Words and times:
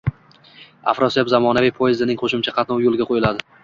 “Afrosiyob” 0.93 1.31
zamonaviy 1.35 1.77
poyezdining 1.79 2.23
qo‘shimcha 2.25 2.59
qatnovi 2.61 2.91
yo‘lga 2.91 3.13
qo‘yiladi. 3.15 3.51